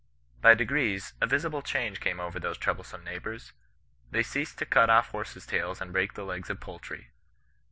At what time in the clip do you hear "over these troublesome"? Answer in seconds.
2.19-3.03